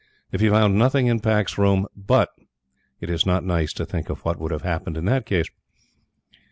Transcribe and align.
If 0.31 0.41
he 0.41 0.49
found 0.49 0.79
nothing 0.79 1.05
in 1.05 1.19
Pack's 1.19 1.59
room.... 1.59 1.85
but 1.95 2.29
it 3.01 3.07
is 3.07 3.23
not 3.23 3.43
nice 3.45 3.71
to 3.73 3.85
think 3.85 4.09
of 4.09 4.25
what 4.25 4.39
would 4.39 4.51
have 4.51 4.63
happened 4.63 4.97
in 4.97 5.05
that 5.05 5.27
case. 5.27 5.45